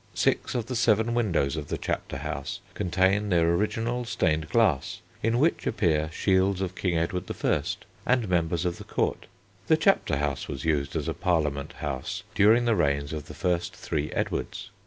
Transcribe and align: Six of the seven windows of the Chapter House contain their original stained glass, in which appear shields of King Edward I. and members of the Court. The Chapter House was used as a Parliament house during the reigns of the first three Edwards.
Six 0.15 0.55
of 0.55 0.65
the 0.65 0.75
seven 0.75 1.13
windows 1.13 1.55
of 1.55 1.67
the 1.67 1.77
Chapter 1.77 2.17
House 2.17 2.59
contain 2.73 3.29
their 3.29 3.53
original 3.53 4.03
stained 4.03 4.49
glass, 4.49 5.01
in 5.21 5.37
which 5.37 5.67
appear 5.67 6.09
shields 6.11 6.59
of 6.59 6.73
King 6.73 6.97
Edward 6.97 7.29
I. 7.45 7.61
and 8.07 8.27
members 8.27 8.65
of 8.65 8.79
the 8.79 8.83
Court. 8.83 9.27
The 9.67 9.77
Chapter 9.77 10.17
House 10.17 10.47
was 10.47 10.65
used 10.65 10.95
as 10.95 11.07
a 11.07 11.13
Parliament 11.13 11.73
house 11.73 12.23
during 12.33 12.65
the 12.65 12.75
reigns 12.75 13.13
of 13.13 13.27
the 13.27 13.35
first 13.35 13.75
three 13.75 14.11
Edwards. 14.11 14.71